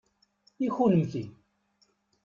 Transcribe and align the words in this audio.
I 0.65 0.67
kunemti? 0.75 1.23